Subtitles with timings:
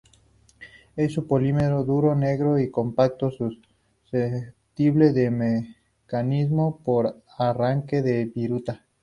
[0.95, 8.83] Es un polímero duro, negro y compacto susceptible de mecanizado por arranque de viruta.